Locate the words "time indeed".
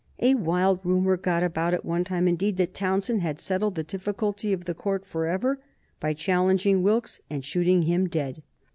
2.03-2.57